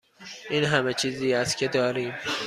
این 0.49 0.63
همه 0.63 0.93
چیزی 0.93 1.33
است 1.33 1.57
که 1.57 1.67
داریم. 1.67 2.13